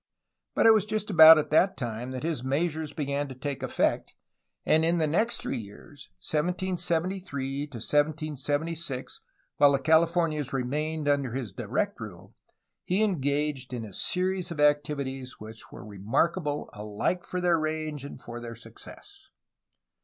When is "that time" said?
1.51-2.09